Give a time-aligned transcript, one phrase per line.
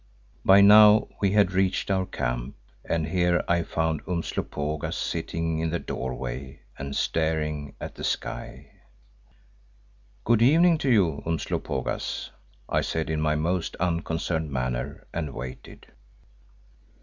[0.43, 5.77] By now we had reached our camp and here I found Umslopogaas sitting in the
[5.77, 8.71] doorway and staring at the sky.
[10.23, 12.31] "Good evening to you, Umslopogaas,"
[12.67, 15.85] I said in my most unconcerned manner, and waited.